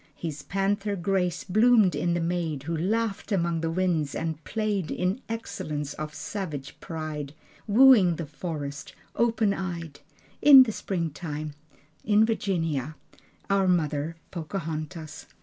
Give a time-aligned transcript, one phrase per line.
[0.15, 5.21] His panther grace bloomed in the maid Who laughed among the winds and played In
[5.29, 7.35] excellence of savage pride,
[7.67, 9.99] Wooing the forest, open eyed,
[10.41, 11.53] In the springtime,
[12.03, 12.95] In Virginia,
[13.47, 15.27] Our Mother, Pocahontas.